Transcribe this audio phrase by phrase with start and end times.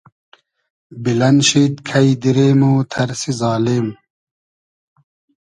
[1.03, 3.87] بیلئن شید کݷ دیرې مۉ تئرسی زالیم